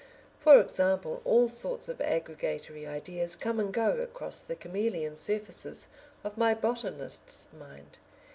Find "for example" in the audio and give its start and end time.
0.39-1.21